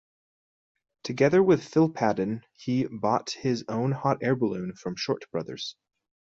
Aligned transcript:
Together 1.03 1.43
with 1.43 1.63
Phil 1.63 1.87
Paddon 1.87 2.41
he 2.55 2.87
bought 2.89 3.29
his 3.39 3.63
own 3.67 3.91
hot 3.91 4.17
air 4.23 4.35
balloon 4.35 4.73
from 4.73 4.95
Short 4.95 5.23
Brothers. 5.31 5.75